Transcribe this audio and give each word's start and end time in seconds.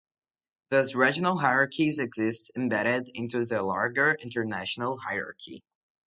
Thus 0.69 0.95
regional 0.95 1.37
hierarchies 1.37 1.99
exist 1.99 2.49
embedded 2.57 3.07
into 3.13 3.45
the 3.45 3.61
larger 3.61 4.15
international 4.15 4.97
hierarchy. 4.97 5.61